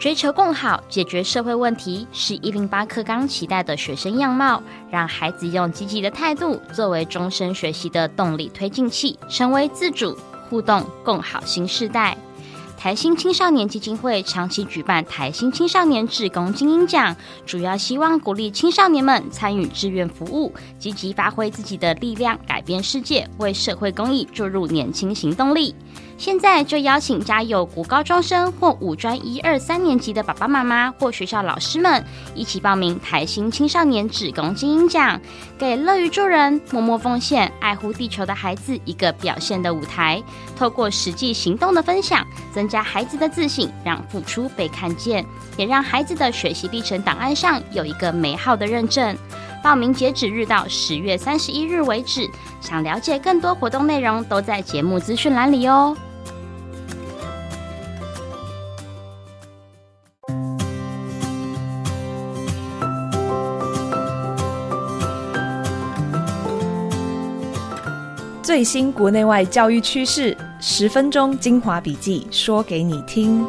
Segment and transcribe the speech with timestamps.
[0.00, 4.62] 追求共好，解决社会问题，是一零八课纲期待的学生样貌。
[4.90, 10.16] 让孩子用积极的态度作为终身学习的动力推进器，成为自主、
[10.48, 12.16] 互动、共好新世代。
[12.78, 25.74] 台新青少年基金会长期举办台新青少年志工精英奖，主要希望鼓励青少年们参与志愿服务，积极发挥自己的力量，改变世界，为社会公益注入年轻行动力。
[26.20, 32.04] 现在就邀请家有国高中生或五专一二三年级的爸爸妈妈或学校老师们，
[32.34, 35.18] 一起报名台新青少年志工精英奖，
[35.58, 40.22] 给乐于助人、默默奉献、爱护地球的孩子一个表现的舞台。
[40.58, 45.24] 透过实际行动的分享，增加孩子的自信，让付出被看见，
[45.56, 49.16] 也让孩子的学习历程档案上有一个美好的认证。
[49.64, 52.28] 报名截止日到十月三十一日为止。
[52.60, 55.96] 想了解更多活动内容，都在节目资讯栏里哦。
[68.50, 73.46] 最新国内外教育趋势，十分钟精华笔记，说给你听。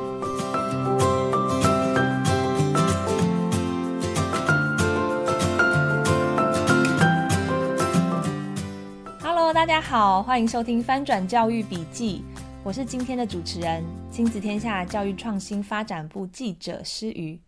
[9.24, 12.24] Hello，大家好，欢迎收听翻转教育笔记，
[12.64, 17.42] 我是今天的主持人，亲子天下教育创新发展部记者诗瑜。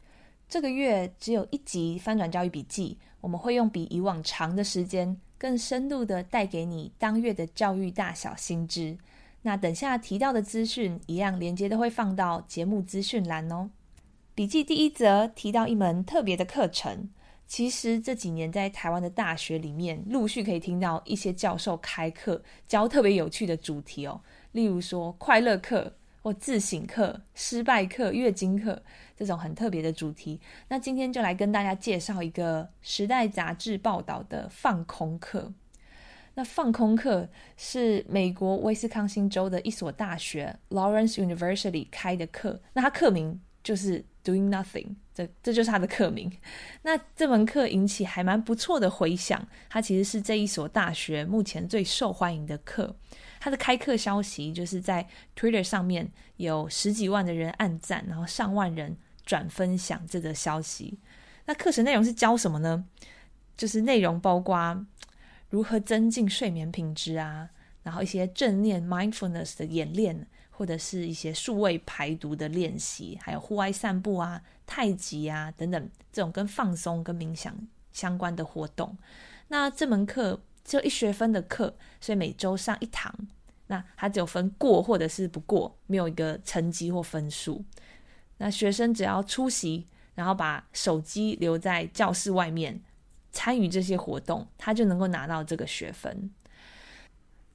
[0.50, 5.16] 这个月只有一集翻转教育笔记，我们会用比以往长的时间。
[5.44, 8.98] 更深度的带给你当月的教育大小新知。
[9.42, 13.70] 那等下提到的资讯一样，连接都会放到节目资讯栏哦。
[14.34, 17.10] 笔记第一则提到一门特别的课程。
[17.46, 24.22] 其实这几年在台湾的大学里面，陆续可以听到一些教授开课教特别有趣的主题哦，
[24.54, 25.94] 例如说快乐课。
[26.24, 28.82] 或自省课、失败课、月经课
[29.24, 35.54] 这种很特别的主题，那今天就来跟大家介绍一个《时代》杂志报道的放空课。
[36.34, 46.30] 那放空课是美国威斯康星州的一所大学 Lawrence University 开的课，那它课名就是 Doing Nothing，这这就是它的课名。
[46.82, 52.94] 那这门课引起还蛮不错的回响，它其实是这一所大学目前最受欢迎的课。
[53.40, 55.06] 他的开课消息就是在
[55.36, 60.98] Twitter 上面有十几万的人按赞，然后上万人转分享这个消息。
[61.46, 62.86] 那课程内容是教什么呢？
[63.58, 64.86] 就是内容包括
[65.50, 67.50] 如何增进睡眠品质啊，
[67.84, 77.56] 然后一些正念 mindfulness 的演练，或者是一些数位排毒的练习，还有户外散步啊、太极啊等等这种跟放松跟冥想
[77.92, 78.98] 相关的活动。
[79.48, 80.42] 那这门课。
[80.66, 83.14] 只有一学分的课，所以每周上一堂。
[83.68, 87.62] 那它只有分过或者是不过，没有一个成绩或分数。
[88.38, 92.82] 那学生只要出席，然后把手机留在教室外面，
[93.32, 96.30] 参与这些活动，他就能够拿到这个学分。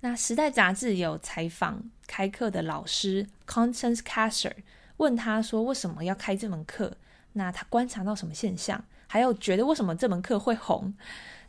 [0.01, 4.53] 那《时代》杂志有采访开课的老师 Constance Kasser，
[4.99, 6.97] 问他说为什么要开这门课？
[7.33, 8.85] 那他观察到什么现象？
[9.09, 10.95] 还有觉得为什么这门课会红？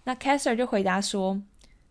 [0.04, 1.42] 那 Kasser 就回答说，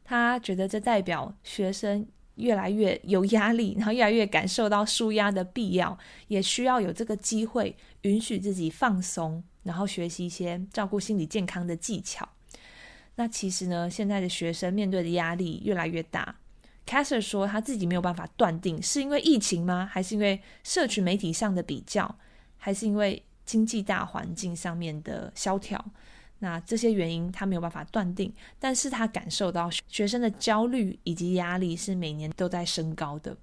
[0.03, 2.06] 他觉得这代表学生
[2.38, 12.28] 越来越有压力，然后越来越感受到舒压的必要，也需要有这个机会允许自己放松，然后学习一些照顾心理健康的技巧。
[13.16, 16.34] 那其实呢，现在的学生面对的压力越来越大。
[16.87, 19.87] Casser 说他自己没有办法断定是因为疫情吗？
[19.93, 22.16] 还是因为社群媒体上的比较？
[22.56, 25.84] 还是因为经济大环境上面的萧条？
[26.41, 33.37] 那这些原因他没有办法断定，但是他感受到学生的焦虑以及压力是每年都在升高的。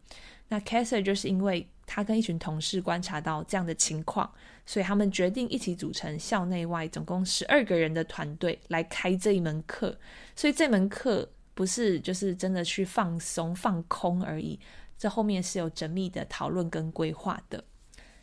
[0.48, 4.32] 那 Kasser 就是因为他跟一群同事观察到这样的情况，
[4.66, 9.98] 所以他们决定一起组成校内外总共十二个人的团队来开这一门课。
[10.36, 14.60] 所以这门课不是就是真的去放松放空而已，
[14.98, 17.64] 这后面是有缜密的讨论跟规划的。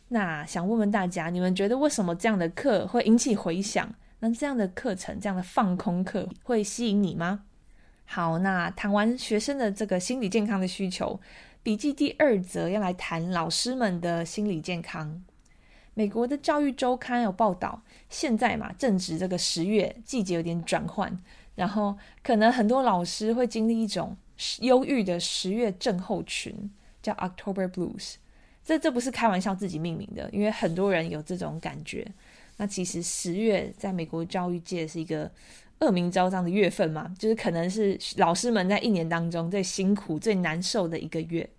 [0.07, 3.93] 那想问问大家，你们觉得为什么这样的课会引起回响？
[4.23, 7.43] 那这样的课程，这样的放空课会吸引你吗？
[8.05, 11.19] 好，那谈完学生的这个心理健康的需求，
[11.61, 15.21] 笔记第二则要来谈老师们的心理健康。
[15.93, 21.19] 美国的教育周刊有报道，现在嘛，正值这个十月，季节有点转换，
[21.55, 24.15] 然后可能很多老师会经历一种
[24.61, 26.71] 忧郁的十月症候群，
[27.01, 28.13] 叫 October Blues。
[28.63, 32.07] 这这不是开玩笑自己命名的，因为很多人有这种感觉。
[32.57, 35.29] 那其实十月在美国教育界是一个
[35.79, 41.49] 恶名昭彰的月份嘛，就是可能是老师们在一年当中最辛苦、最难受的一个月。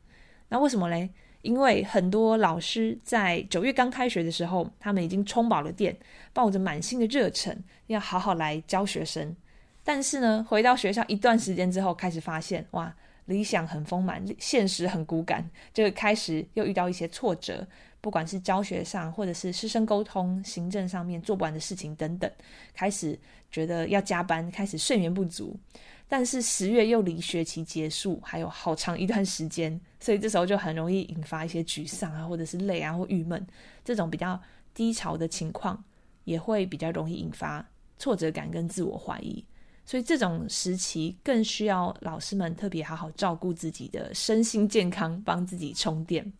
[0.49, 1.11] 那为什么嘞？
[1.43, 5.95] 因为很多老师在九月刚开学的时候，他们已经充饱了电，
[6.33, 7.55] 抱着满心的热忱，
[7.89, 9.37] 要好好来教学生。
[9.83, 12.95] 但是呢，回到学校一段时间之后，开始发现，哇，
[13.27, 17.67] 理想很丰满，现实很骨感，就开始又遇到一些挫折，
[18.05, 22.31] 不管是教学上，或者是师生沟通、行政上面做不完的事情等等，
[22.75, 23.19] 开始
[23.51, 25.59] 觉得要加班，开始睡眠不足。
[26.07, 33.43] 但是十月又离学期结束，还有好长一段时间，所以这时候就很容易引发一些沮丧啊，或者是累啊，或郁闷，
[33.83, 34.39] 这种比较
[34.75, 35.83] 低潮的情况，
[36.25, 37.67] 也会比较容易引发
[37.99, 39.43] 挫折感跟自我怀疑。
[39.87, 46.31] 所以这种时期更需要老师们特别好好照顾自己的身心健康，帮自己充电。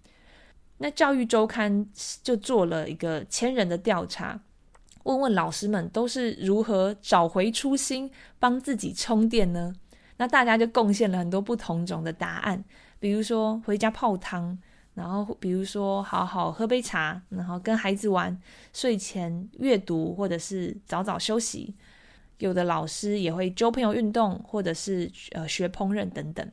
[0.85, 1.87] 那教育周刊
[2.23, 4.39] 就做了一个千人的调查。
[5.05, 9.75] 问问老师们都是如何找回初心，帮自己充电呢？
[10.19, 12.63] 那大家就贡献了很多不同种的答案，
[12.99, 14.59] 比如说回家泡汤，
[14.93, 18.39] 然后比如说好好喝杯茶，然后跟孩子玩，
[18.75, 21.75] 睡前阅读，或者是早早休息。
[22.41, 26.47] 有的老师也会交朋友运动，或者是呃学烹饪等等。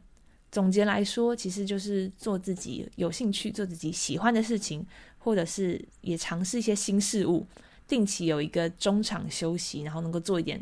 [0.52, 4.86] 总结来说，其实就是做自己有兴趣、做自己喜欢的事情，
[5.18, 7.48] 或者是也尝试一些新事物。
[7.88, 10.62] 定期有一个中场休息，然后能够做一点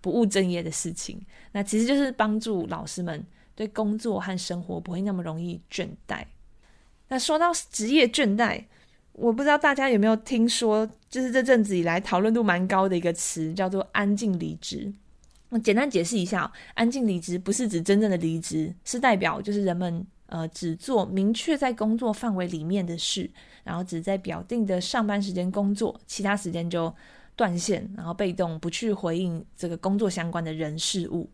[0.00, 3.24] 不务正业的事情，那其实就是帮助老师们
[3.56, 6.24] 对工作和生活不会那么容易倦怠。
[7.08, 8.64] 那说到职业倦怠，
[9.12, 14.92] 我不知道大家有没有听说，就是这阵子以来讨论度蛮高的一个词，叫做“安静离职”。
[15.50, 23.30] 那简单解释一下，“安静离职”不是指真正的离职，是代表就是人们呃只做明确在工作范围里面的事。
[23.62, 26.92] 然后只在表定的上班时间工作，其他时间就
[27.36, 31.30] 断线，然后被动不去回应这个工作相关的人事物。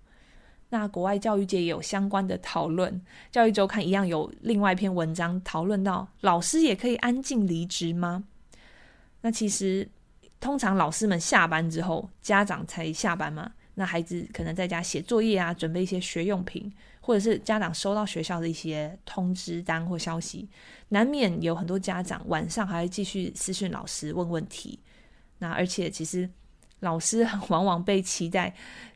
[0.68, 8.24] 那国外教育界也有相关的讨论，教育周刊一样有另外一篇文章讨论到，老师也可以安静离职吗？
[9.20, 9.88] 那其实
[10.40, 16.72] 通常老师们下班之后，家长才下班嘛，那孩子可能在家写作业啊，准备一些学用品。
[16.98, 20.48] 或者是家长收到学校的一些通知单或消息，
[20.88, 24.76] 难免有很多家长晚上还会继续私讯老师问问题。
[25.38, 26.28] 那而且其实
[26.80, 28.52] 老师 往往被期待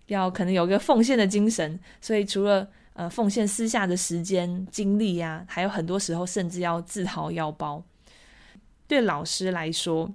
[0.06, 7.80] 要可能有个奉献的精神，所以除了呃奉献私下的时间精力呀、啊，还有很多时候甚至要自掏腰包。
[8.88, 10.12] 对老师来说，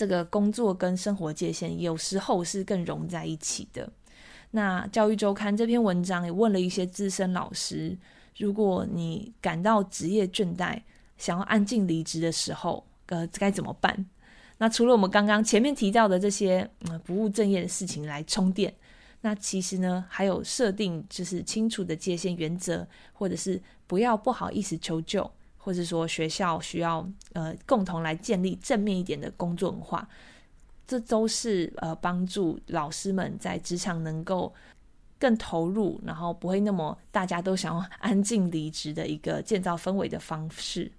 [0.00, 3.86] 这个工作跟生活界限有时候是更融在一起的。
[4.50, 7.94] 那教育周刊这篇文章也问了一些资深老师，
[8.38, 10.80] 如果你感到职业倦怠，
[11.18, 14.06] 想要安静离职的时候，呃，该怎么办？
[14.56, 16.66] 那除了我们刚刚前面提到的这些，
[17.04, 18.74] 不务正业的事情来充电，
[19.20, 25.30] 那其实呢，还有设定就是清楚的界限原则，或者是不要不好意思求救，
[25.62, 30.08] 或者说学校需要呃共同来建立正面一点的工作文化。
[30.86, 34.52] 这都是呃帮助老师们在职场能够
[35.20, 40.90] 更投入，然后不会那么大家都想要 安静离职的一个建造氛围的方式。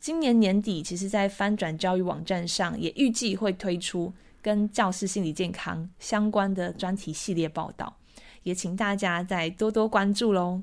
[0.00, 4.12] 今年年底，其实，在翻转教育网站上也预计会推出
[4.42, 7.96] 跟教师心理健康相关的专题系列报道，
[8.42, 10.62] 也请大家再多多关注喽。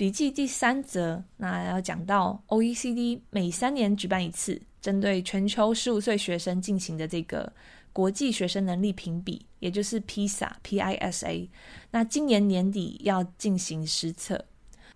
[0.00, 4.58] 笔记第三则，那要讲到 OECD 每三年举办一次。
[4.80, 7.52] 针对全球十五岁学生进行的这个
[7.92, 11.50] 国际学生能力评比，也就是 PISA，P-I-S-A。
[11.90, 14.42] 那今年年底要进行实测，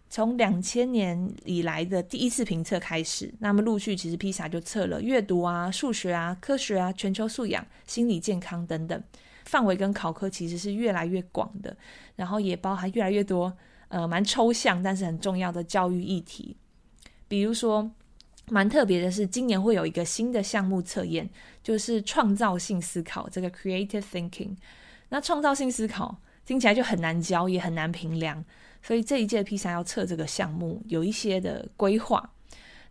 [0.08, 9.02] 从两千年以来的第一次评测开始，那么陆续其实 PISA 就测了阅读啊、数学啊、科学啊、全球素养、心理健康等等，
[9.44, 11.76] 范围跟考科其实是越来越广的，
[12.16, 13.54] 然后也包含越来越多
[13.94, 16.56] 呃蛮抽象但是很重要的教育议题，
[17.28, 17.90] 比如说。
[18.50, 21.26] 蛮特别的是，今年会有一个新的项目测验，
[21.62, 24.54] 就是创造性思考这个 creative thinking。
[25.08, 28.44] 那创造性思考听起来就很难教，也很难评量，
[28.82, 32.30] 所以这一届 PISA 要测这个项目，有一些的规划。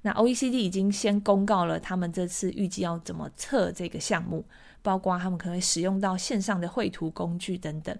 [0.02, 4.44] 那 OECD 已经先公告了他们这次预计要怎么测这个项目，
[4.82, 7.96] 包括他们可能会使用到线上的绘图工具等等。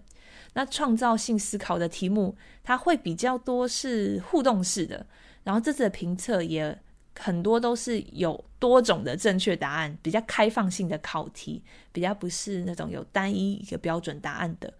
[0.54, 5.06] 那创造性思考的题目，它会比较多是互动式的，
[5.44, 6.80] 然后这次的评测也。
[7.20, 14.74] 很多都是有多种的正确答案，比较开放性的考题，比较不是那种有单一一个标准答案的。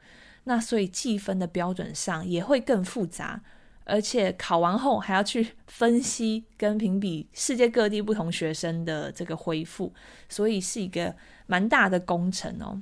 [0.46, 3.40] 那所以计分的标准上也会更复杂，
[3.84, 9.94] 而且考完后还要去分析跟评比世界各地不同学生的这个回复，
[10.28, 12.82] 所以是一个蛮大的工程哦。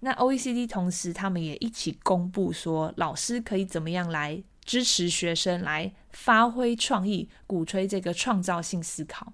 [0.00, 9.32] 那 OECD 同时他们也一起公布说，老师可以怎么样来支持学生来发挥创意，鼓吹这个创造性思考。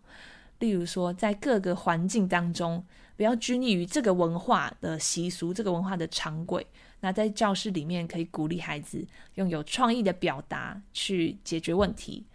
[0.60, 2.84] 例如说，在各个环境当中，
[3.16, 6.64] 不要拘泥于这个文化的习俗、这个文化的常规。
[7.00, 9.04] 那在教室里面，可以鼓励孩子
[9.36, 12.26] 用有创意的表达去解决问题。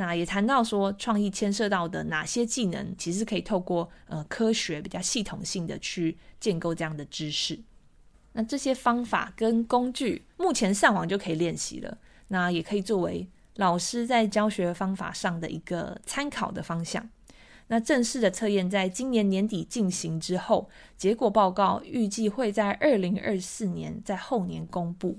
[0.00, 7.60] 那也谈到说，创意牵涉到的哪些技能，其实可以透过呃科学比较系统性的去建构这样的知识。
[8.32, 11.98] 那这些方法跟工具，目前上网就可以练习了。
[12.28, 17.06] 那也可以作为老师在教学方法上的一个参考的方向。
[17.66, 25.18] 那正式的测验在今年年底进行之后，结果报告预计会在二零二四年在后年公布。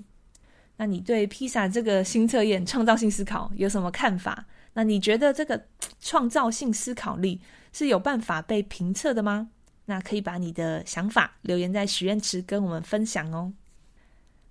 [0.78, 4.44] 那你对披萨这个新测验创造性思考有什么看法？
[4.74, 5.62] 那你觉得这个
[6.00, 7.40] 创造性思考力
[7.72, 9.50] 是有办法被评测的吗？
[9.84, 13.52] 那可以把你的想法留言在许愿池跟我们分享哦。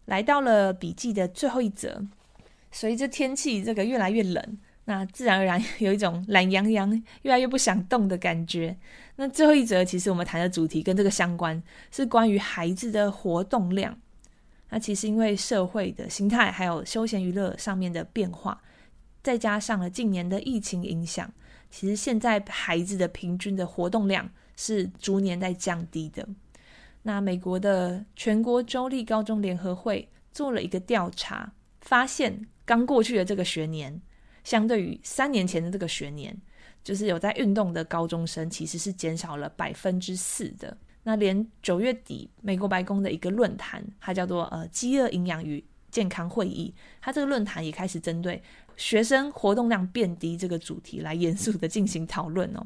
[0.06, 2.06] 来到了笔记的最后一则，
[2.72, 4.58] 随着天气这个越来越冷。
[4.84, 8.76] 那自然而然有一种懒洋洋、越来越不想动的感觉。
[9.16, 11.62] 那最后一则，其实我们谈的主题跟这个相关，
[11.92, 13.96] 是关于孩子的活动量。
[14.70, 18.60] 那其实因为社会的心态，还有休闲娱乐上面的变化，
[19.24, 21.32] 再加上了近年的疫情影响，
[21.70, 26.28] 其实现在孩子的平均的活动量是逐年在降低的。
[27.04, 31.52] 那美国的全国州立高中联合会做了一个调查，
[31.82, 34.02] 发现刚过去的这个学年。
[34.44, 36.36] 相对于三年前的这个学年，
[36.84, 40.76] 就是有在运动的高中生其实是减少了百分之四的。
[41.04, 48.42] 那连九月底美国白宫的一个论坛，它叫做呃饥饿营养与健康会议，它这个论坛也开始针对
[48.82, 52.66] 学生活动量变低这个主题来严肃的进行讨论哦。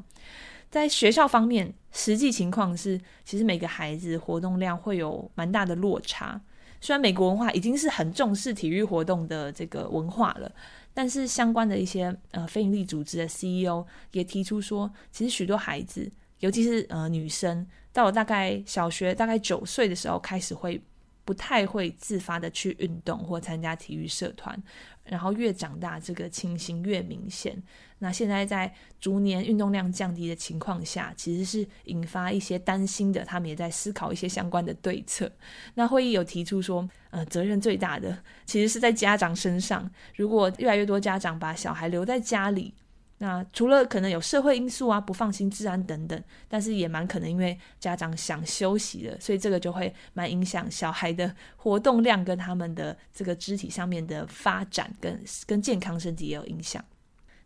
[0.70, 6.40] 在学校方面，实际情况是，其实每个孩子活动量会有蛮大的落差。
[6.80, 10.50] 虽然美国文化已经是很重视体育活动的这个文化了。
[10.94, 20.80] 但是相关的一些呃非营利组织的 CEO 也提出说，其实许多孩子，尤其是呃女生，到了大概小学大概九岁的时候，开始会
[21.26, 24.58] 不太会自发的去运动或参加体育社团。
[25.04, 27.62] 然后越长大，这个情形越明显。
[27.98, 33.24] 那现在在逐年运动量降低的情况下，其实是引发一些担心的。
[33.24, 35.30] 他们也在思考一些相关的对策。
[35.74, 39.88] 那会议有提出说，呃，责任最大的其实是在家长身上。
[40.16, 42.74] 如果越来越多家长把小孩留在家里，
[43.18, 56.84] 那除了可能有社会因素啊，不放心治安等等，但是也蛮可能因为家长想休息的，所以这个就会蛮影响小孩的活动量跟他们的这个肢体上面的发展跟跟健康身体也有影响。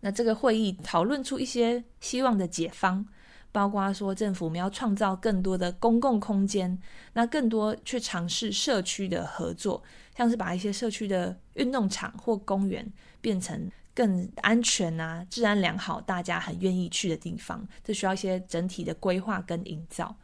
[0.00, 3.06] 那这个会议讨论出一些希望的解方，
[3.52, 6.76] 包括说政府我们要创造更多的公共空间，
[7.12, 9.80] 那更多去尝试社区的合作，
[10.16, 13.70] 像是把一些社区的运动场或公园变成。
[13.94, 20.14] 更安全啊，治安良好，大家很愿意去的地方，这需要一些整体的规划跟营造。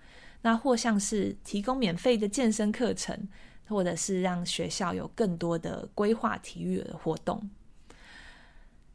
[0.42, 3.28] 那或像是提供免费的健身课程，
[3.68, 7.50] 或者是让学校有更多的规划体育的活动。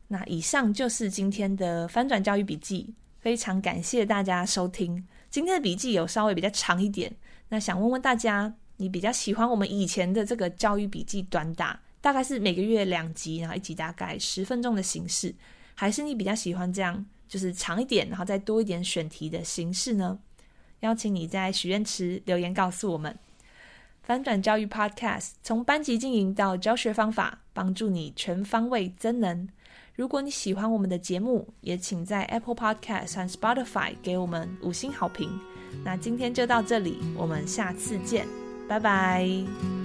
[0.07, 5.05] 那以上就是今天的翻转教育笔记，非常感谢大家收听。
[5.29, 7.13] 今天的笔记有稍微比较长一点，
[7.49, 11.79] 那想问问大家，你比较喜欢我们以前的这个教育笔记短打？
[12.01, 15.33] 大概是每个月两集，然后一集大概十分钟的形式，
[15.75, 20.19] 还是你比较喜欢这样，就是长一点，然后再多一点选题的形式呢？
[20.81, 23.17] 邀请你在许愿池留言告诉我们。
[24.01, 29.47] 翻转教育 Podcast 从班级经营到教学方法，帮助你全方位增能。
[29.95, 35.29] 如果你喜欢我们的节目，也请在 Apple Podcast 和 Spotify 给我们五星好评。
[35.85, 38.25] 那今天就到这里，我们下次见，
[38.67, 39.80] 拜拜。